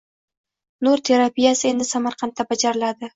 [0.87, 3.09] Nur terapiyasi endi Samarqandda bajariladi